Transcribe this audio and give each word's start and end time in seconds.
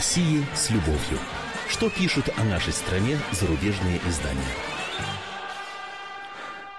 России 0.00 0.42
с 0.54 0.70
любовью. 0.70 1.18
Что 1.68 1.90
пишут 1.90 2.30
о 2.38 2.44
нашей 2.44 2.72
стране 2.72 3.18
зарубежные 3.32 4.00
издания? 4.08 4.40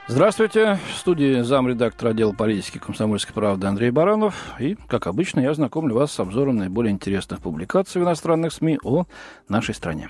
Здравствуйте. 0.08 0.80
В 0.92 0.98
студии 0.98 1.44
замредактор 1.44 2.08
отдела 2.08 2.34
политики 2.34 2.80
комсомольской 2.80 3.36
правды 3.36 3.68
Андрей 3.68 3.92
Баранов. 3.92 4.56
И, 4.60 4.76
как 4.88 5.06
обычно, 5.06 5.40
я 5.40 5.54
знакомлю 5.54 5.94
вас 5.94 6.12
с 6.12 6.20
обзором 6.20 6.58
наиболее 6.58 6.92
интересных 6.92 7.42
публикаций 7.42 8.02
в 8.02 8.06
иностранных 8.06 8.54
СМИ 8.54 8.80
о 8.84 9.06
нашей 9.48 9.76
стране. 9.76 10.10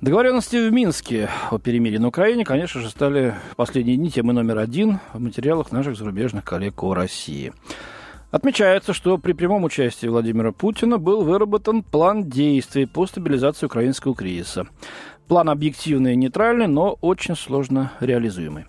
Договоренности 0.00 0.56
в 0.56 0.72
Минске 0.72 1.28
о 1.50 1.58
перемирии 1.58 1.98
на 1.98 2.08
Украине, 2.08 2.46
конечно 2.46 2.80
же, 2.80 2.88
стали 2.88 3.34
в 3.52 3.56
последние 3.56 3.98
дни 3.98 4.10
темой 4.10 4.34
номер 4.34 4.56
один 4.56 5.00
в 5.12 5.20
материалах 5.20 5.70
наших 5.70 5.98
зарубежных 5.98 6.46
коллег 6.46 6.82
о 6.82 6.94
России. 6.94 7.52
Отмечается, 8.30 8.92
что 8.92 9.18
при 9.18 9.32
прямом 9.32 9.64
участии 9.64 10.08
Владимира 10.08 10.50
Путина 10.50 10.98
был 10.98 11.22
выработан 11.22 11.82
план 11.82 12.24
действий 12.24 12.86
по 12.86 13.06
стабилизации 13.06 13.66
украинского 13.66 14.14
кризиса. 14.14 14.66
План 15.28 15.48
объективный 15.48 16.14
и 16.14 16.16
нейтральный, 16.16 16.66
но 16.66 16.98
очень 17.00 17.36
сложно 17.36 17.92
реализуемый. 18.00 18.66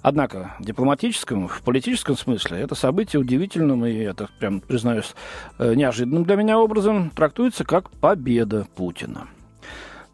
Однако 0.00 0.54
в 0.58 0.64
дипломатическом, 0.64 1.48
в 1.48 1.60
политическом 1.62 2.16
смысле 2.16 2.58
это 2.58 2.74
событие 2.74 3.20
удивительным 3.20 3.84
и, 3.84 3.92
это 3.92 4.28
прям 4.38 4.60
признаюсь, 4.60 5.14
э, 5.58 5.74
неожиданным 5.74 6.24
для 6.24 6.36
меня 6.36 6.58
образом 6.58 7.10
трактуется 7.10 7.64
как 7.64 7.90
победа 7.90 8.66
Путина. 8.76 9.26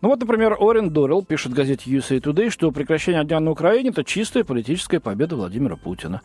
Ну 0.02 0.08
вот, 0.08 0.20
например, 0.20 0.56
Орен 0.60 0.90
Доррелл 0.90 1.24
пишет 1.24 1.52
газете 1.52 1.90
USA 1.90 2.20
Today, 2.20 2.50
что 2.50 2.70
прекращение 2.70 3.20
огня 3.20 3.40
на 3.40 3.50
Украине– 3.50 3.88
это 3.90 4.04
чистая 4.04 4.44
политическая 4.44 5.00
победа 5.00 5.36
Владимира 5.36 5.76
Путина. 5.76 6.20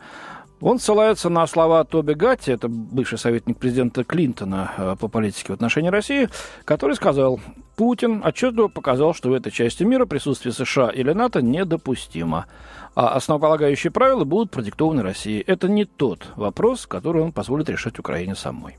Он 0.62 0.78
ссылается 0.78 1.28
на 1.28 1.44
слова 1.48 1.82
Тоби 1.82 2.12
Гатти, 2.12 2.52
это 2.52 2.68
бывший 2.68 3.18
советник 3.18 3.58
президента 3.58 4.04
Клинтона 4.04 4.70
э, 4.76 4.96
по 4.98 5.08
политике 5.08 5.48
в 5.48 5.54
отношении 5.54 5.88
России, 5.88 6.28
который 6.64 6.94
сказал, 6.94 7.40
Путин 7.74 8.22
отчетливо 8.24 8.68
показал, 8.68 9.12
что 9.12 9.30
в 9.30 9.32
этой 9.32 9.50
части 9.50 9.82
мира 9.82 10.06
присутствие 10.06 10.52
США 10.52 10.90
или 10.90 11.12
НАТО 11.12 11.42
недопустимо, 11.42 12.46
а 12.94 13.08
основополагающие 13.08 13.90
правила 13.90 14.22
будут 14.22 14.52
продиктованы 14.52 15.02
Россией. 15.02 15.42
Это 15.44 15.66
не 15.68 15.84
тот 15.84 16.28
вопрос, 16.36 16.86
который 16.86 17.22
он 17.22 17.32
позволит 17.32 17.68
решать 17.68 17.98
Украине 17.98 18.36
самой. 18.36 18.78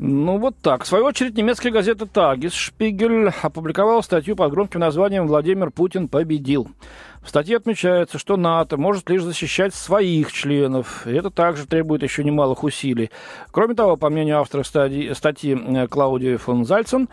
Ну, 0.00 0.38
вот 0.38 0.54
так. 0.62 0.84
В 0.84 0.86
свою 0.86 1.06
очередь, 1.06 1.36
немецкая 1.36 1.72
газета 1.72 2.06
«Тагис» 2.06 2.52
Шпигель 2.52 3.32
опубликовала 3.42 4.00
статью 4.00 4.36
под 4.36 4.52
громким 4.52 4.78
названием 4.78 5.26
«Владимир 5.26 5.72
Путин 5.72 6.06
победил». 6.06 6.68
В 7.20 7.28
статье 7.30 7.56
отмечается, 7.56 8.16
что 8.16 8.36
НАТО 8.36 8.76
может 8.76 9.10
лишь 9.10 9.22
защищать 9.22 9.74
своих 9.74 10.32
членов, 10.32 11.04
и 11.04 11.12
это 11.12 11.30
также 11.30 11.66
требует 11.66 12.04
еще 12.04 12.22
немалых 12.22 12.62
усилий. 12.62 13.10
Кроме 13.50 13.74
того, 13.74 13.96
по 13.96 14.08
мнению 14.08 14.38
автора 14.38 14.62
статьи, 14.62 15.12
статьи 15.14 15.54
э, 15.54 15.88
Клаудии 15.88 16.36
фон 16.36 16.64
Зальцен, 16.64 17.08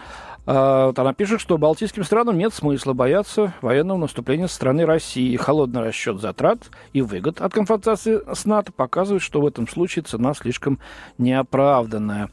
она 0.45 1.13
пишет, 1.13 1.41
что 1.41 1.57
балтийским 1.57 2.03
странам 2.03 2.37
нет 2.37 2.53
смысла 2.53 2.93
бояться 2.93 3.53
военного 3.61 3.97
наступления 3.97 4.47
со 4.47 4.55
стороны 4.55 4.85
России. 4.85 5.35
Холодный 5.35 5.81
расчет 5.81 6.21
затрат 6.21 6.59
и 6.93 7.01
выгод 7.01 7.41
от 7.41 7.53
конфронтации 7.53 8.21
с 8.31 8.45
НАТО 8.45 8.71
показывает, 8.71 9.23
что 9.23 9.41
в 9.41 9.47
этом 9.47 9.67
случае 9.67 10.03
цена 10.03 10.33
слишком 10.33 10.79
неоправданная. 11.17 12.29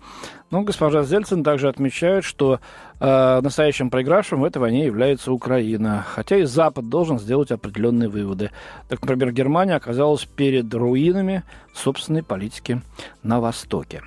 Но 0.51 0.61
госпожа 0.63 1.03
Зельцин 1.03 1.43
также 1.43 1.71
отмечает, 1.71 2.25
что 2.25 2.61
э, 3.01 3.41
настоящим 3.41 3.89
проигравшим 3.89 4.43
в 4.43 4.45
этой 4.45 4.59
войне 4.59 4.85
является 4.85 5.33
Украина. 5.33 6.05
Хотя 6.07 6.37
и 6.37 6.45
Запад 6.45 6.91
должен 6.91 7.19
сделать 7.19 7.51
определенные 7.51 8.11
выводы. 8.11 8.51
Так, 8.91 9.01
например, 9.01 9.33
Германия 9.33 9.75
оказалась 9.75 10.27
перед 10.27 10.73
руинами 10.75 11.43
собственной 11.73 12.23
политики 12.23 12.83
на 13.23 13.41
Востоке. 13.41 14.03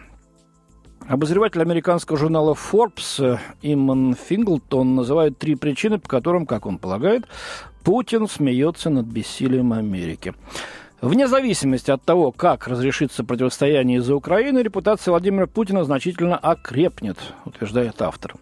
Обозреватель 1.08 1.62
американского 1.62 2.18
журнала 2.18 2.56
Forbes 2.56 3.24
э, 3.24 3.38
Имман 3.62 4.16
Финглтон 4.16 4.96
называет 4.96 5.38
три 5.38 5.54
причины, 5.54 6.00
по 6.00 6.10
которым, 6.10 6.48
как 6.48 6.66
он 6.66 6.80
полагает, 6.80 7.26
Путин 7.84 8.28
смеется 8.28 8.90
над 8.90 9.06
бессилием 9.06 9.72
Америки. 9.74 10.34
Вне 11.02 11.28
зависимости 11.28 11.92
от 11.92 12.02
того, 12.02 12.32
как 12.32 12.68
разрешится 12.68 13.24
противостояние 13.24 14.00
из-за 14.00 14.16
Украины, 14.16 14.60
репутация 14.60 15.12
Владимира 15.12 15.46
Путина 15.46 15.84
значительно 15.84 16.38
окрепнет, 16.38 17.18
утверждает 17.46 18.02
автор. 18.02 18.34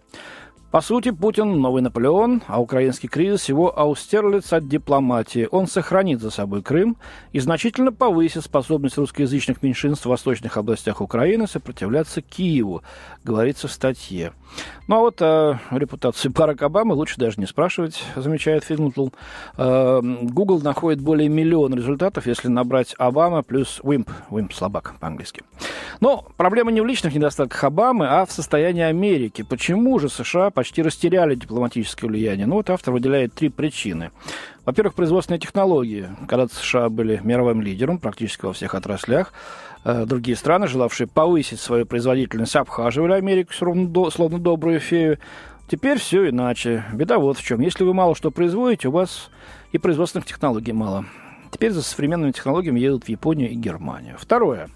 По 0.74 0.82
сути, 0.82 1.12
Путин– 1.12 1.62
новый 1.62 1.84
Наполеон, 1.84 2.42
а 2.48 2.60
украинский 2.60 3.08
кризис– 3.08 3.46
его 3.48 3.78
аустерлиц 3.78 4.52
от 4.54 4.68
дипломатии. 4.68 5.48
Он 5.52 5.68
сохранит 5.68 6.20
за 6.20 6.32
собой 6.32 6.64
Крым 6.64 6.98
и 7.32 7.40
значительно 7.40 7.92
повысит 7.92 8.44
способность 8.44 8.98
русскоязычных 8.98 9.62
меньшинств 9.62 10.08
в 10.08 10.10
восточных 10.10 10.58
областях 10.58 11.00
Украины 11.00 11.46
сопротивляться 11.46 12.24
Киеву, 12.24 12.82
говорится 13.24 13.68
в 13.68 13.72
статье. 13.72 14.34
Ну 14.88 14.96
а 14.96 15.00
вот 15.00 15.22
о 15.22 15.60
репутации 15.70 16.30
Барака 16.36 16.66
Обамы 16.66 16.96
лучше 16.96 17.20
даже 17.20 17.40
не 17.40 17.46
спрашивать, 17.46 18.04
замечает 18.16 18.64
Финтл. 18.64 19.10
Э, 19.58 20.02
Google 20.02 20.60
находит 20.62 21.02
более 21.02 21.30
миллиона 21.30 21.76
результатов, 21.76 22.26
если 22.26 22.48
набрать 22.48 22.96
Обама 22.98 23.44
плюс 23.44 23.80
Wimp, 23.84 24.10
Wimp 24.32 24.52
слабак 24.52 24.96
по-английски. 25.00 25.44
Но 26.00 26.26
проблема 26.36 26.72
не 26.72 26.82
в 26.82 26.86
личных 26.86 27.14
недостатках 27.14 27.64
Обамы, 27.64 28.08
а 28.08 28.26
в 28.26 28.32
состоянии 28.32 28.82
Америки. 28.82 29.44
Почему 29.44 30.00
же 30.00 30.10
США 30.10 30.50
почти 30.64 30.82
растеряли 30.82 31.36
дипломатическое 31.36 32.10
влияние? 32.10 32.48
Ну 32.48 32.56
вот 32.56 32.70
автор 32.70 32.94
выделяет 32.94 33.34
три 33.34 33.50
причины. 33.50 34.12
Во-первых, 34.64 34.94
производственные 34.94 35.42
технологии. 35.42 36.08
Когда 36.26 36.48
США 36.48 36.88
были 36.88 37.20
мировым 37.22 37.62
лидером 37.62 38.00
практически 38.00 38.46
во 38.46 38.54
всех 38.54 38.74
отраслях, 38.74 39.34
э, 39.84 40.06
другие 40.06 40.38
страны, 40.38 40.68
желавшие 40.68 41.08
повысить 41.08 41.60
свою 41.60 41.86
производительность, 41.86 42.56
обхаживали 42.56 43.12
Америку 43.12 43.52
словно, 43.52 44.40
добрую 44.40 44.80
фею. 44.80 45.20
Теперь 45.68 46.00
все 46.00 46.30
иначе. 46.30 46.86
Беда 46.94 47.18
вот 47.18 47.38
в 47.38 47.44
чем. 47.44 47.60
Если 47.60 47.84
вы 47.84 47.94
мало 47.94 48.16
что 48.16 48.32
производите, 48.32 48.88
у 48.88 48.92
вас 48.92 49.32
и 49.74 49.78
производственных 49.78 50.28
технологий 50.28 50.72
мало. 50.72 51.04
Теперь 51.52 51.72
за 51.72 51.82
современными 51.82 52.32
технологиями 52.32 52.80
едут 52.80 53.04
в 53.04 53.10
Японию 53.10 53.52
и 53.52 53.56
Германию. 53.56 54.16
Второе. 54.18 54.70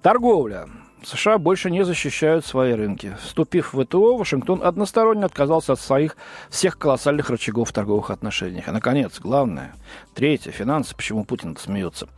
Торговля. 0.00 0.68
США 1.06 1.38
больше 1.38 1.70
не 1.70 1.84
защищают 1.84 2.44
свои 2.44 2.72
рынки. 2.72 3.16
Вступив 3.22 3.72
в 3.72 3.84
ВТО, 3.84 4.16
Вашингтон 4.16 4.60
односторонне 4.62 5.24
отказался 5.24 5.72
от 5.74 5.80
своих 5.80 6.16
всех 6.50 6.78
колоссальных 6.78 7.30
рычагов 7.30 7.70
в 7.70 7.72
торговых 7.72 8.10
отношениях. 8.10 8.68
И, 8.68 8.70
наконец, 8.70 9.20
главное, 9.20 9.74
третье, 10.14 10.50
финансы, 10.50 10.94
почему 10.96 11.24
Путин 11.24 11.56
смеется. 11.56 12.08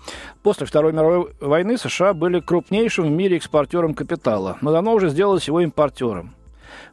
После 0.42 0.66
Второй 0.66 0.92
мировой 0.92 1.32
войны 1.40 1.78
США 1.78 2.14
были 2.14 2.40
крупнейшим 2.40 3.06
в 3.06 3.10
мире 3.10 3.36
экспортером 3.36 3.94
капитала, 3.94 4.58
но 4.60 4.72
давно 4.72 4.94
уже 4.94 5.10
сделались 5.10 5.48
его 5.48 5.60
импортером. 5.60 6.34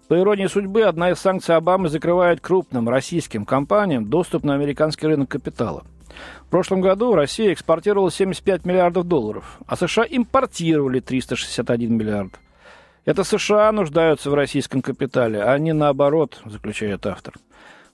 По 0.07 0.19
иронии 0.19 0.47
судьбы, 0.47 0.83
одна 0.83 1.11
из 1.11 1.19
санкций 1.19 1.55
Обамы 1.55 1.89
закрывает 1.89 2.41
крупным 2.41 2.89
российским 2.89 3.45
компаниям 3.45 4.05
доступ 4.05 4.43
на 4.43 4.53
американский 4.53 5.07
рынок 5.07 5.29
капитала. 5.29 5.83
В 6.47 6.49
прошлом 6.49 6.81
году 6.81 7.15
Россия 7.15 7.53
экспортировала 7.53 8.11
75 8.11 8.65
миллиардов 8.65 9.07
долларов, 9.07 9.59
а 9.65 9.75
США 9.75 10.05
импортировали 10.09 10.99
361 10.99 11.97
миллиард. 11.97 12.39
Это 13.05 13.23
США 13.23 13.71
нуждаются 13.71 14.29
в 14.29 14.33
российском 14.33 14.81
капитале, 14.81 15.43
а 15.43 15.57
не 15.57 15.73
наоборот, 15.73 16.41
заключает 16.45 17.05
автор. 17.05 17.33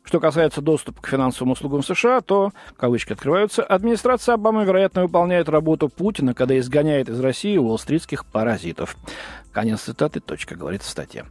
Что 0.04 0.20
касается 0.20 0.62
доступа 0.62 1.02
к 1.02 1.08
финансовым 1.08 1.52
услугам 1.52 1.84
США, 1.84 2.22
то, 2.22 2.52
кавычки 2.78 3.14
открываются, 3.14 3.64
администрация 3.64 4.34
Обамы, 4.34 4.66
вероятно, 4.66 5.04
выполняет 5.04 5.50
работу 5.50 5.88
Путина, 5.88 6.34
когда 6.34 6.58
изгоняет 6.58 7.10
из 7.10 7.20
России 7.20 7.58
уолл-стритских 7.58 8.26
паразитов. 8.26 8.96
Конец 9.52 9.82
цитаты, 9.82 10.20
точка, 10.20 10.56
говорится 10.56 10.88
в 10.88 10.92
статье. 10.92 11.26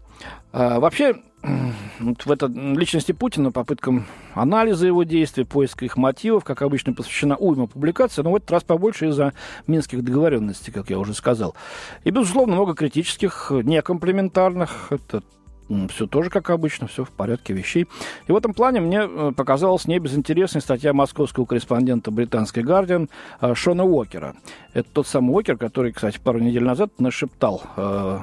А, 0.53 0.81
вообще, 0.81 1.17
вот 2.01 2.27
в 2.27 2.31
этой 2.31 2.49
личности 2.49 3.13
Путина, 3.13 3.51
попыткам 3.53 4.07
анализа 4.35 4.87
его 4.87 5.03
действий, 5.03 5.45
поиска 5.45 5.85
их 5.85 5.97
мотивов, 5.97 6.45
как 6.45 6.63
обычно, 6.63 6.93
посвящена 6.93 7.37
уйма 7.37 7.67
публикации, 7.67 8.23
но 8.23 8.31
в 8.31 8.37
этот 8.37 8.51
раз 8.51 8.65
побольше 8.65 9.09
из-за 9.09 9.33
минских 9.67 10.05
договоренностей, 10.05 10.73
как 10.73 10.91
я 10.91 10.99
уже 10.99 11.15
сказал. 11.15 11.55
И, 12.05 12.11
безусловно, 12.11 12.55
много 12.55 12.75
критических, 12.75 13.51
некомплементарных. 13.51 14.89
Это 14.91 15.23
все 15.89 16.07
тоже 16.07 16.31
как 16.31 16.51
обычно, 16.51 16.87
все 16.87 17.05
в 17.05 17.11
порядке 17.11 17.53
вещей. 17.53 17.87
И 18.27 18.33
в 18.33 18.37
этом 18.37 18.55
плане 18.55 18.81
мне 18.81 19.01
э, 19.03 19.33
показалась 19.37 19.87
не 19.87 19.99
безинтересной 19.99 20.63
статья 20.63 20.93
московского 20.93 21.45
корреспондента 21.45 22.11
британской 22.11 22.63
«Гардиан» 22.63 23.09
э, 23.41 23.55
Шона 23.55 23.85
Уокера. 23.85 24.35
Это 24.75 24.89
тот 24.93 25.07
самый 25.07 25.31
Уокер, 25.33 25.57
который, 25.57 25.93
кстати, 25.93 26.19
пару 26.23 26.41
недель 26.41 26.63
назад 26.63 26.93
нашептал 26.99 27.63
э, 27.77 28.19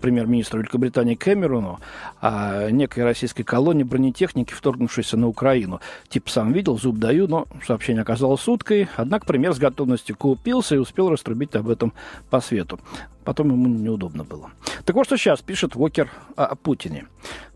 премьер-министру 0.00 0.60
Великобритании 0.60 1.14
Кэмерону 1.14 1.78
о 2.20 2.70
некой 2.70 3.04
российской 3.04 3.44
колонии 3.44 3.84
бронетехники, 3.84 4.52
вторгнувшейся 4.52 5.16
на 5.16 5.28
Украину. 5.28 5.80
Типа 6.08 6.28
сам 6.30 6.52
видел, 6.52 6.78
зуб 6.78 6.98
даю, 6.98 7.28
но 7.28 7.46
сообщение 7.64 8.02
оказалось 8.02 8.46
уткой. 8.48 8.88
Однако 8.96 9.26
премьер 9.26 9.54
с 9.54 9.58
готовностью 9.58 10.16
купился 10.16 10.74
и 10.74 10.78
успел 10.78 11.10
раструбить 11.10 11.54
об 11.54 11.68
этом 11.68 11.92
по 12.28 12.40
свету. 12.40 12.80
Потом 13.24 13.50
ему 13.52 13.68
неудобно 13.68 14.24
было. 14.24 14.50
Так 14.84 14.96
вот, 14.96 15.06
что 15.06 15.16
сейчас 15.16 15.42
пишет 15.42 15.76
Уокер 15.76 16.10
о 16.36 16.56
Путине. 16.56 17.06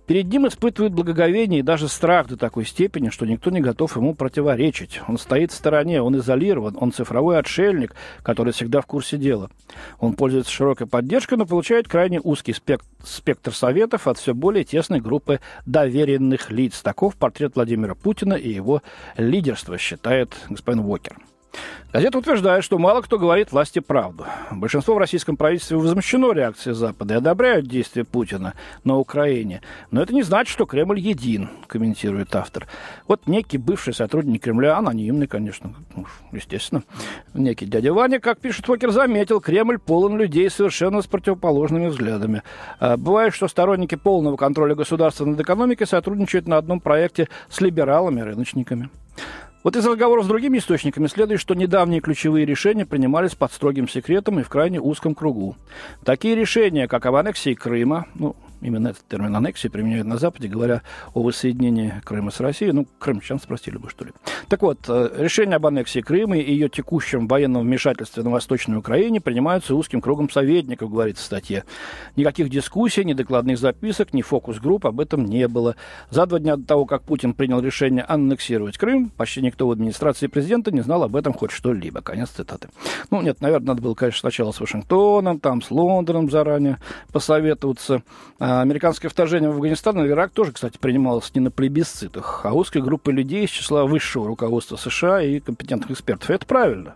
Перед 0.09 0.25
ним 0.29 0.49
испытывают 0.49 0.95
благоговение 0.95 1.61
и 1.61 1.63
даже 1.63 1.87
страх 1.87 2.29
до 2.29 2.39
такой 2.39 2.65
степени, 2.65 3.11
что 3.11 3.27
никто 3.27 3.51
не 3.51 3.61
готов 3.61 3.95
ему 3.97 4.15
противоречить. 4.15 5.03
Он 5.07 5.19
стоит 5.19 5.53
в 5.53 5.55
стороне, 5.55 6.01
он 6.01 6.17
изолирован, 6.17 6.79
он 6.81 6.93
цифровой 6.93 7.39
отшельник, 7.39 7.95
который 8.23 8.55
всегда 8.55 8.81
в 8.81 8.87
курсе 8.87 9.19
дела. 9.19 9.51
Он 10.01 10.15
пользуется 10.15 10.51
широкой 10.51 10.87
поддержкой, 10.87 11.37
но 11.37 11.45
получает 11.45 11.89
крайне 11.89 12.21
узкий 12.23 12.55
спектр, 12.55 12.87
спектр 13.05 13.55
советов 13.55 14.09
от 14.09 14.17
все 14.17 14.33
более 14.33 14.65
тесной 14.65 15.03
группы 15.03 15.41
доверенных 15.67 16.51
лиц. 16.51 16.81
Таков 16.81 17.15
портрет 17.17 17.57
Владимира 17.57 17.95
Путина 17.95 18.33
и 18.33 18.49
его 18.51 18.83
лидерства, 19.19 19.77
считает 19.77 20.35
господин 20.49 20.87
Уокер. 20.87 21.19
Газета 21.91 22.19
утверждает, 22.19 22.65
что 22.65 22.79
мало 22.79 23.01
кто 23.01 23.19
говорит 23.19 23.51
власти 23.51 23.79
правду. 23.79 24.27
Большинство 24.51 24.95
в 24.95 24.99
российском 24.99 25.39
правительстве 25.39 25.79
возмущено 25.79 26.33
реакцией 26.33 26.75
Запада 26.75 27.15
и 27.15 27.17
одобряют 27.17 27.67
действия 27.67 28.05
Путина 28.05 28.53
на 28.85 28.99
Украине. 28.99 29.63
Но 29.91 30.03
это 30.03 30.13
не 30.13 30.23
значит, 30.23 30.53
что 30.53 30.67
Кремль 30.67 31.01
един, 31.01 31.49
комментирует 31.67 32.37
автор. 32.37 32.69
Вот 33.07 33.27
некий 33.27 33.57
бывший 33.57 33.95
сотрудник 33.95 34.43
Кремля, 34.43 34.77
анонимный, 34.77 35.27
конечно, 35.27 35.73
ну, 35.97 36.05
естественно, 36.31 36.83
некий 37.33 37.65
дядя 37.65 37.95
Ваня, 37.95 38.21
как 38.21 38.39
пишет 38.39 38.67
Фокер, 38.67 38.91
заметил, 38.91 39.41
Кремль 39.41 39.79
полон 39.79 40.19
людей 40.19 40.51
совершенно 40.51 41.01
с 41.01 41.07
противоположными 41.07 41.87
взглядами. 41.87 42.43
А, 42.81 42.99
бывает, 42.99 43.33
что 43.33 43.49
сторонники 43.49 43.95
полного 43.95 44.37
контроля 44.37 44.75
государства 44.75 45.25
над 45.25 45.41
экономикой 45.41 45.87
сотрудничают 45.87 46.47
на 46.47 46.59
одном 46.59 46.81
проекте 46.81 47.29
с 47.49 47.63
либералами-рыночниками. 47.63 48.91
Вот 49.65 49.77
из 49.77 49.85
разговоров 49.85 50.25
с 50.25 50.29
другими 50.29 50.59
источниками 50.59 51.09
следует, 51.09 51.41
что 51.41 51.55
недавние 51.55 52.01
ключевые 52.01 52.47
решения 52.47 52.87
принимались 52.87 53.35
под 53.35 53.53
строгим 53.53 53.89
секретом 53.89 54.39
и 54.39 54.43
в 54.43 54.49
крайне 54.49 54.81
узком 54.81 55.15
кругу. 55.15 55.57
Такие 56.05 56.37
решения, 56.37 56.87
как 56.87 57.07
об 57.07 57.17
аннексии 57.17 57.55
Крыма, 57.55 58.07
ну, 58.15 58.37
Именно 58.61 58.89
этот 58.89 59.07
термин 59.09 59.35
аннексии 59.37 59.69
применяют 59.69 60.07
на 60.07 60.19
Западе, 60.19 60.49
говоря 60.49 60.83
о 61.15 61.23
воссоединении 61.23 61.95
Крыма 62.05 62.31
с 62.31 62.41
Россией. 62.41 62.73
Ну, 62.73 62.87
крымчан 62.99 63.39
спросили 63.41 63.77
бы, 63.77 63.89
что 63.89 64.05
ли. 64.05 64.13
Так 64.49 64.63
вот, 64.63 64.79
э, 64.89 65.11
решение 65.17 65.57
об 65.57 65.67
аннексии 65.67 66.01
Крыма 66.01 66.39
и 66.39 66.51
ее 66.51 66.69
текущем 66.69 67.29
военном 67.29 67.63
вмешательстве 67.63 68.23
на 68.23 68.31
Восточной 68.31 68.77
Украине 68.77 69.21
принимаются 69.21 69.75
узким 69.75 70.01
кругом 70.01 70.29
советников, 70.31 70.91
говорится 70.91 71.23
в 71.23 71.27
статье. 71.27 71.65
Никаких 72.17 72.51
дискуссий, 72.51 73.05
ни 73.05 73.13
докладных 73.13 73.59
записок, 73.59 74.13
ни 74.13 74.23
фокус-групп 74.23 74.87
об 74.87 75.01
этом 75.01 75.25
не 75.25 75.47
было. 75.47 75.77
За 76.11 76.27
два 76.27 76.39
дня 76.39 76.57
до 76.57 76.67
того, 76.67 76.85
как 76.85 77.03
Путин 77.03 77.35
принял 77.35 77.61
решение 77.61 78.03
аннексировать 78.03 78.77
Крым, 78.77 79.11
почти 79.11 79.41
никто 79.41 79.69
в 79.69 79.71
администрации 79.71 80.27
президента 80.27 80.71
не 80.71 80.81
знал 80.81 81.03
об 81.05 81.15
этом 81.15 81.33
хоть 81.33 81.53
что-либо. 81.53 82.01
Конец 82.01 82.31
цитаты. 82.31 82.69
Ну, 83.11 83.23
нет, 83.23 83.41
наверное, 83.41 83.69
надо 83.69 83.83
было, 83.83 83.95
конечно, 83.95 84.21
сначала 84.21 84.53
с 84.53 84.61
Вашингтоном, 84.61 85.41
там, 85.41 85.63
с 85.63 85.71
Лондоном 85.71 86.31
заранее 86.31 86.79
посоветоваться. 87.13 88.03
А 88.51 88.63
американское 88.63 89.11
вторжение 89.11 89.51
в 89.51 89.57
Афганистан 89.57 90.03
и 90.03 90.09
Ирак 90.09 90.31
тоже, 90.31 90.53
кстати, 90.53 90.79
принималось 90.79 91.35
не 91.35 91.41
на 91.43 91.51
плебисцитах, 91.51 92.41
а 92.45 92.55
узкой 92.55 92.81
группой 92.81 93.13
людей 93.13 93.45
из 93.45 93.51
числа 93.51 93.85
высшего 93.85 94.27
руководства 94.27 94.77
США 94.77 95.21
и 95.21 95.39
компетентных 95.39 95.91
экспертов. 95.91 96.31
И 96.31 96.33
это 96.33 96.47
правильно. 96.47 96.95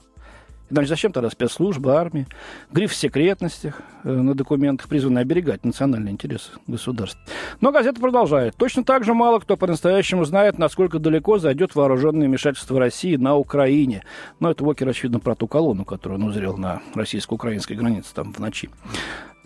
Иначе 0.71 0.89
зачем 0.89 1.13
тогда 1.13 1.29
спецслужбы, 1.29 1.95
армии? 1.95 2.27
Гриф 2.71 2.95
секретности 2.95 3.75
э, 4.03 4.11
на 4.11 4.35
документах, 4.35 4.89
призванный 4.89 5.21
оберегать 5.21 5.63
национальные 5.67 6.13
интересы 6.13 6.53
государств. 6.67 7.19
Но 7.61 7.71
газета 7.71 8.01
продолжает. 8.01 8.57
Точно 8.57 8.83
так 8.83 9.05
же 9.05 9.13
мало 9.13 9.39
кто 9.39 9.59
по-настоящему 9.59 10.25
знает, 10.25 10.57
насколько 10.57 10.99
далеко 10.99 11.39
зайдет 11.39 11.75
вооруженное 11.75 12.29
вмешательство 12.29 12.79
России 12.79 13.17
на 13.17 13.37
Украине. 13.37 14.05
Но 14.41 14.51
это 14.51 14.65
Уокер, 14.65 14.89
очевидно, 14.89 15.21
про 15.21 15.35
ту 15.35 15.47
колонну, 15.47 15.85
которую 15.85 16.19
он 16.19 16.29
узрел 16.29 16.57
на 16.57 16.81
российско-украинской 16.95 17.75
границе 17.75 18.15
там 18.15 18.33
в 18.33 18.39
ночи. 18.39 18.71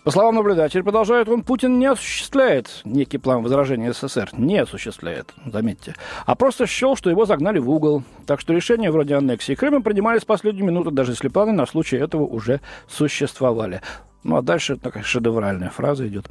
По 0.07 0.13
словам 0.13 0.37
наблюдателя, 0.37 0.85
продолжает 0.85 1.29
он, 1.29 1.43
Путин 1.43 1.81
не 1.81 1.87
осуществляет 1.87 2.83
некий 2.85 3.19
план 3.19 3.43
возражения 3.43 3.93
СССР. 3.93 4.31
Не 4.35 4.59
осуществляет, 4.59 5.35
заметьте. 5.45 5.97
А 6.27 6.37
просто 6.37 6.69
счел, 6.69 6.95
что 6.95 7.11
его 7.11 7.27
загнали 7.27 7.59
в 7.59 7.69
угол. 7.69 8.05
Так 8.25 8.39
что 8.39 8.53
решения 8.53 8.93
вроде 8.93 9.17
аннексии 9.17 9.57
Крыма 9.57 9.83
принимались 9.83 10.23
в 10.23 10.27
последнюю 10.27 10.65
минуту, 10.65 10.93
даже 10.93 11.11
если 11.11 11.27
планы 11.27 11.51
на 11.51 11.67
случай 11.67 11.97
этого 11.97 12.23
уже 12.23 12.61
существовали. 12.87 13.81
Ну 14.23 14.37
а 14.37 14.43
дальше 14.43 14.77
такая 14.77 15.03
шедевральная 15.03 15.71
фраза 15.71 16.07
идет. 16.07 16.29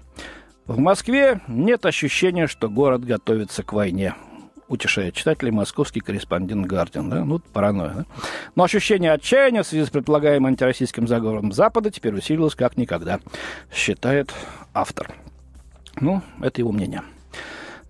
В 0.68 0.80
Москве 0.80 1.42
нет 1.50 1.86
ощущения, 1.86 2.48
что 2.48 2.70
город 2.70 3.04
готовится 3.04 3.62
к 3.62 3.74
войне 3.74 4.16
утешает 4.68 5.14
читателей 5.14 5.52
московский 5.52 6.00
корреспондент 6.00 6.66
Гардиан. 6.66 7.10
Да? 7.10 7.24
Ну, 7.26 7.40
паранойя. 7.40 7.94
Да? 7.94 8.06
Но 8.56 8.64
ощущение 8.64 9.12
отчаяния 9.12 9.64
в 9.64 9.68
связи 9.68 9.86
с 9.86 9.90
предполагаемым 9.90 10.48
антироссийским 10.48 11.08
заговором 11.08 11.52
Запада 11.52 11.92
теперь 11.92 12.14
усилилось 12.14 12.56
как 12.56 12.78
никогда, 12.78 13.20
считает 13.72 14.34
автор. 14.74 15.12
Ну, 16.00 16.22
это 16.42 16.62
его 16.62 16.72
мнение. 16.72 17.02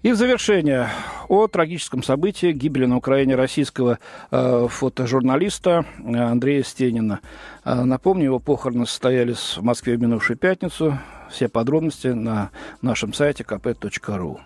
И 0.05 0.11
в 0.11 0.17
завершение 0.17 0.89
о 1.29 1.47
трагическом 1.47 2.03
событии 2.03 2.51
гибели 2.51 2.85
на 2.85 2.97
Украине 2.97 3.33
российского 3.33 3.97
э, 4.29 4.67
фотожурналиста 4.69 5.83
э, 5.97 6.15
Андрея 6.15 6.61
Стенина. 6.61 7.21
Э, 7.63 7.83
напомню, 7.83 8.25
его 8.25 8.37
похороны 8.37 8.85
состоялись 8.85 9.57
в 9.57 9.63
Москве 9.63 9.97
в 9.97 10.01
минувшую 10.01 10.37
пятницу. 10.37 10.99
Все 11.31 11.49
подробности 11.49 12.09
на 12.09 12.51
нашем 12.83 13.15
сайте 13.15 13.43
kp.ru. 13.43 14.37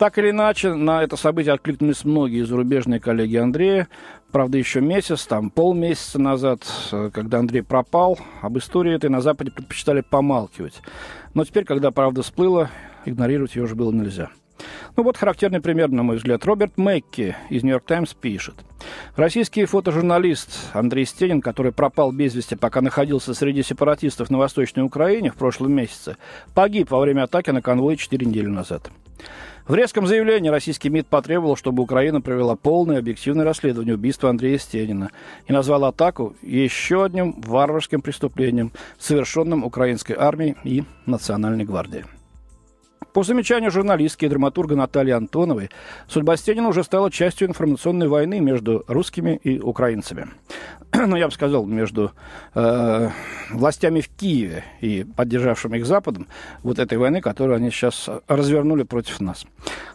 Так 0.00 0.16
или 0.16 0.30
иначе, 0.30 0.72
на 0.72 1.02
это 1.02 1.16
событие 1.16 1.52
откликнулись 1.52 2.06
многие 2.06 2.46
зарубежные 2.46 3.00
коллеги 3.00 3.36
Андрея. 3.36 3.86
Правда, 4.32 4.56
еще 4.56 4.80
месяц, 4.80 5.26
там 5.26 5.50
полмесяца 5.50 6.18
назад, 6.18 6.62
э, 6.90 7.10
когда 7.12 7.40
Андрей 7.40 7.60
пропал, 7.60 8.18
об 8.40 8.56
истории 8.56 8.94
этой 8.94 9.10
на 9.10 9.20
Западе 9.20 9.50
предпочитали 9.50 10.00
помалкивать. 10.00 10.80
Но 11.34 11.44
теперь, 11.44 11.66
когда 11.66 11.90
правда 11.90 12.22
всплыла, 12.22 12.70
игнорировать 13.04 13.56
ее 13.56 13.64
уже 13.64 13.74
было 13.74 13.92
нельзя. 13.92 14.30
Ну 14.96 15.02
вот 15.02 15.18
характерный 15.18 15.60
пример, 15.60 15.90
на 15.90 16.02
мой 16.02 16.16
взгляд. 16.16 16.46
Роберт 16.46 16.78
Мэкки 16.78 17.36
из 17.50 17.62
«Нью-Йорк 17.62 17.84
Таймс» 17.84 18.14
пишет. 18.14 18.54
Российский 19.16 19.66
фотожурналист 19.66 20.70
Андрей 20.72 21.04
Стенин, 21.04 21.42
который 21.42 21.72
пропал 21.72 22.10
без 22.10 22.34
вести, 22.34 22.54
пока 22.54 22.80
находился 22.80 23.34
среди 23.34 23.62
сепаратистов 23.62 24.30
на 24.30 24.38
Восточной 24.38 24.82
Украине 24.82 25.30
в 25.30 25.34
прошлом 25.34 25.74
месяце, 25.74 26.16
погиб 26.54 26.90
во 26.90 27.00
время 27.00 27.24
атаки 27.24 27.50
на 27.50 27.60
конвой 27.60 27.98
4 27.98 28.24
недели 28.24 28.46
назад. 28.46 28.90
В 29.70 29.74
резком 29.76 30.04
заявлении 30.04 30.48
российский 30.48 30.88
МИД 30.88 31.06
потребовал, 31.06 31.54
чтобы 31.54 31.84
Украина 31.84 32.20
провела 32.20 32.56
полное 32.56 32.98
объективное 32.98 33.44
расследование 33.44 33.94
убийства 33.94 34.28
Андрея 34.28 34.58
Стенина 34.58 35.12
и 35.46 35.52
назвала 35.52 35.90
атаку 35.90 36.34
еще 36.42 37.04
одним 37.04 37.40
варварским 37.40 38.00
преступлением, 38.02 38.72
совершенным 38.98 39.62
украинской 39.62 40.14
армией 40.18 40.56
и 40.64 40.82
Национальной 41.06 41.66
гвардией. 41.66 42.02
По 43.12 43.24
замечанию 43.24 43.70
журналистки 43.70 44.24
и 44.24 44.28
драматурга 44.28 44.76
Натальи 44.76 45.12
Антоновой, 45.12 45.70
судьба 46.06 46.36
Стенина 46.36 46.68
уже 46.68 46.84
стала 46.84 47.10
частью 47.10 47.48
информационной 47.48 48.08
войны 48.08 48.40
между 48.40 48.84
русскими 48.86 49.40
и 49.42 49.58
украинцами. 49.58 50.28
ну, 50.94 51.16
я 51.16 51.26
бы 51.26 51.32
сказал, 51.32 51.66
между 51.66 52.12
э, 52.54 53.10
властями 53.50 54.00
в 54.00 54.08
Киеве 54.08 54.64
и 54.80 55.04
поддержавшими 55.16 55.78
их 55.78 55.86
Западом 55.86 56.28
вот 56.62 56.78
этой 56.78 56.98
войны, 56.98 57.20
которую 57.20 57.56
они 57.56 57.70
сейчас 57.70 58.08
развернули 58.28 58.82
против 58.84 59.20
нас. 59.20 59.44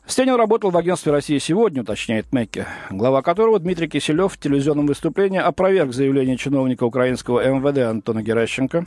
Стенин 0.05 0.35
работал 0.35 0.69
в 0.69 0.77
агентстве 0.77 1.11
«Россия 1.11 1.39
сегодня», 1.39 1.81
уточняет 1.81 2.31
Мекки, 2.31 2.65
глава 2.89 3.21
которого 3.21 3.59
Дмитрий 3.59 3.87
Киселев 3.87 4.33
в 4.33 4.37
телевизионном 4.37 4.87
выступлении 4.87 5.39
опроверг 5.39 5.93
заявление 5.93 6.37
чиновника 6.37 6.83
украинского 6.83 7.45
МВД 7.45 7.79
Антона 7.79 8.21
Геращенко, 8.21 8.85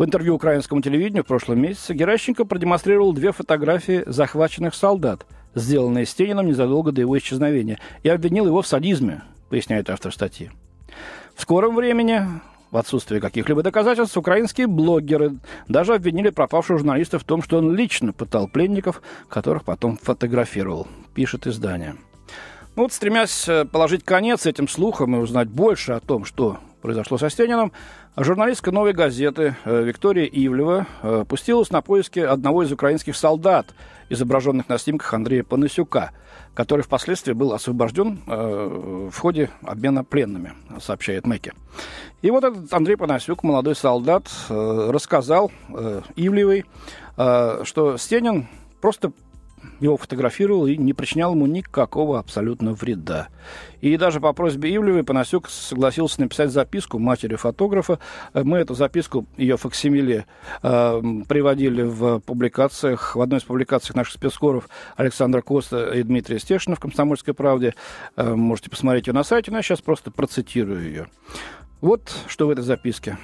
в 0.00 0.04
интервью 0.06 0.36
украинскому 0.36 0.80
телевидению 0.80 1.24
в 1.24 1.26
прошлом 1.26 1.60
месяце 1.60 1.92
Геращенко 1.92 2.46
продемонстрировал 2.46 3.12
две 3.12 3.32
фотографии 3.32 4.02
захваченных 4.06 4.74
солдат, 4.74 5.26
сделанные 5.54 6.06
Стениным 6.06 6.46
незадолго 6.46 6.90
до 6.90 7.02
его 7.02 7.18
исчезновения, 7.18 7.78
и 8.02 8.08
обвинил 8.08 8.46
его 8.46 8.62
в 8.62 8.66
садизме, 8.66 9.20
поясняет 9.50 9.90
автор 9.90 10.10
статьи. 10.10 10.50
В 11.34 11.42
скором 11.42 11.76
времени 11.76 12.22
в 12.70 12.78
отсутствие 12.78 13.20
каких-либо 13.20 13.62
доказательств, 13.62 14.16
украинские 14.16 14.68
блогеры 14.68 15.34
даже 15.68 15.92
обвинили 15.92 16.30
пропавшего 16.30 16.78
журналиста 16.78 17.18
в 17.18 17.24
том, 17.24 17.42
что 17.42 17.58
он 17.58 17.74
лично 17.74 18.14
пытал 18.14 18.48
пленников, 18.48 19.02
которых 19.28 19.64
потом 19.64 19.98
фотографировал, 19.98 20.88
пишет 21.12 21.46
издание. 21.46 21.96
Ну 22.74 22.84
вот, 22.84 22.94
стремясь 22.94 23.46
э, 23.46 23.66
положить 23.66 24.04
конец 24.04 24.46
этим 24.46 24.66
слухам 24.66 25.14
и 25.14 25.18
узнать 25.18 25.48
больше 25.48 25.92
о 25.92 26.00
том, 26.00 26.24
что 26.24 26.56
произошло 26.80 27.18
со 27.18 27.28
Стениным, 27.28 27.72
журналистка 28.16 28.72
«Новой 28.72 28.92
газеты» 28.92 29.56
э, 29.64 29.82
Виктория 29.82 30.26
Ивлева 30.26 30.86
э, 31.02 31.24
пустилась 31.28 31.70
на 31.70 31.80
поиски 31.80 32.18
одного 32.18 32.62
из 32.62 32.72
украинских 32.72 33.16
солдат, 33.16 33.74
изображенных 34.08 34.68
на 34.68 34.78
снимках 34.78 35.14
Андрея 35.14 35.44
Панасюка, 35.44 36.10
который 36.54 36.82
впоследствии 36.82 37.32
был 37.32 37.52
освобожден 37.52 38.20
э, 38.26 39.08
в 39.12 39.16
ходе 39.18 39.50
обмена 39.62 40.02
пленными, 40.02 40.54
сообщает 40.80 41.26
Мэки. 41.26 41.52
И 42.22 42.30
вот 42.30 42.44
этот 42.44 42.72
Андрей 42.72 42.96
Панасюк, 42.96 43.44
молодой 43.44 43.76
солдат, 43.76 44.28
рассказал 44.48 45.50
Ивлевой, 46.16 46.66
что 47.14 47.96
Стенин 47.96 48.48
просто 48.80 49.12
его 49.80 49.96
фотографировал 49.96 50.66
и 50.66 50.76
не 50.76 50.92
причинял 50.92 51.32
ему 51.32 51.46
никакого 51.46 52.18
абсолютно 52.18 52.72
вреда. 52.72 53.28
И 53.80 53.96
даже 53.96 54.20
по 54.20 54.32
просьбе 54.32 54.74
Ивлевой 54.74 55.04
Панасюк 55.04 55.48
согласился 55.48 56.20
написать 56.20 56.50
записку 56.50 56.98
матери 56.98 57.36
фотографа. 57.36 57.98
Мы 58.34 58.58
эту 58.58 58.74
записку, 58.74 59.26
ее 59.36 59.56
факсимиле, 59.56 60.26
э, 60.62 61.02
приводили 61.28 61.82
в 61.82 62.20
публикациях, 62.20 63.16
в 63.16 63.20
одной 63.20 63.40
из 63.40 63.44
публикаций 63.44 63.94
наших 63.94 64.14
спецкоров 64.14 64.68
Александра 64.96 65.40
Коста 65.40 65.94
и 65.94 66.02
Дмитрия 66.02 66.38
Стешина 66.38 66.76
в 66.76 66.80
«Комсомольской 66.80 67.34
правде». 67.34 67.74
Э, 68.16 68.34
можете 68.34 68.70
посмотреть 68.70 69.06
ее 69.06 69.14
на 69.14 69.24
сайте, 69.24 69.50
но 69.50 69.58
я 69.58 69.62
сейчас 69.62 69.80
просто 69.80 70.10
процитирую 70.10 70.82
ее. 70.82 71.06
Вот 71.80 72.12
что 72.26 72.46
в 72.46 72.50
этой 72.50 72.62
записке. 72.62 73.16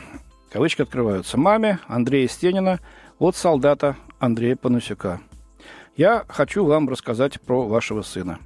Кавычки 0.51 0.81
открываются. 0.83 1.37
«Маме 1.37 1.81
Андрея 1.87 2.29
Стенина 2.29 2.81
от 3.19 3.37
солдата 3.37 3.97
Андрея 4.19 4.57
Панасюка. 4.57 5.21
Я 5.97 6.27
хочу 6.29 6.67
вам 6.67 6.91
рассказать 6.91 7.41
про 7.41 7.67
вашего 7.67 8.03
сына. 8.03 8.39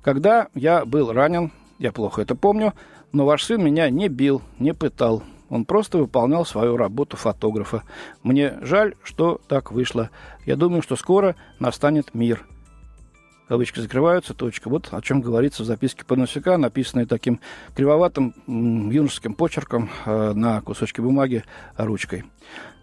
Когда 0.00 0.46
я 0.54 0.84
был 0.84 1.12
ранен, 1.12 1.50
я 1.80 1.90
плохо 1.90 2.22
это 2.22 2.36
помню, 2.36 2.72
но 3.12 3.26
ваш 3.26 3.42
сын 3.42 3.62
меня 3.62 3.90
не 3.90 4.08
бил, 4.08 4.42
не 4.60 4.72
пытал. 4.72 5.24
Он 5.48 5.64
просто 5.64 5.98
выполнял 5.98 6.46
свою 6.46 6.76
работу 6.76 7.16
фотографа. 7.16 7.82
Мне 8.22 8.58
жаль, 8.62 8.94
что 9.02 9.40
так 9.48 9.72
вышло. 9.72 10.10
Я 10.46 10.54
думаю, 10.54 10.82
что 10.82 10.94
скоро 10.94 11.34
настанет 11.58 12.14
мир. 12.14 12.46
Кавычки 13.48 13.80
закрываются, 13.80 14.34
точка. 14.34 14.68
Вот 14.68 14.88
о 14.92 15.00
чем 15.00 15.20
говорится 15.20 15.64
в 15.64 15.66
записке 15.66 16.04
Панасюка, 16.04 16.58
написанной 16.58 17.06
таким 17.06 17.40
кривоватым 17.74 18.34
юношеским 18.46 19.34
почерком 19.34 19.90
э, 20.04 20.32
на 20.32 20.60
кусочке 20.60 21.02
бумаги 21.02 21.42
ручкой. 21.76 22.24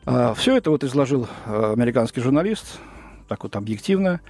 Э, 0.06 0.34
все 0.36 0.58
это 0.58 0.72
вот 0.72 0.84
изложил 0.84 1.28
э, 1.46 1.72
американский 1.72 2.20
журналист, 2.20 2.80
так 3.28 3.44
вот 3.44 3.56
объективно, 3.56 4.22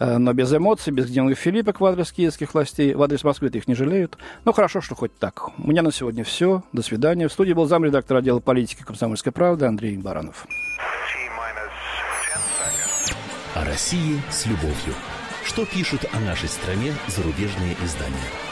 Э, 0.00 0.16
но 0.16 0.32
без 0.32 0.52
эмоций, 0.52 0.92
без 0.92 1.08
гневных 1.10 1.38
филиппок 1.38 1.80
в 1.80 1.84
адрес 1.84 2.10
киевских 2.10 2.54
властей. 2.54 2.94
В 2.94 3.02
адрес 3.02 3.22
Москвы 3.22 3.48
их 3.48 3.68
не 3.68 3.74
жалеют. 3.74 4.16
Ну, 4.44 4.52
хорошо, 4.52 4.80
что 4.80 4.96
хоть 4.96 5.16
так. 5.16 5.50
У 5.58 5.68
меня 5.68 5.82
на 5.82 5.92
сегодня 5.92 6.24
все. 6.24 6.64
До 6.72 6.82
свидания. 6.82 7.28
В 7.28 7.32
студии 7.32 7.52
был 7.52 7.66
замредактор 7.66 8.16
отдела 8.16 8.40
политики 8.40 8.82
«Комсомольской 8.82 9.30
правды» 9.30 9.66
Андрей 9.66 9.96
Баранов. 9.98 10.46
О 13.54 13.64
России 13.64 14.20
с 14.30 14.46
любовью. 14.46 14.94
Что 15.44 15.66
пишут 15.66 16.06
о 16.12 16.20
нашей 16.20 16.48
стране 16.48 16.92
зарубежные 17.08 17.76
издания? 17.84 18.49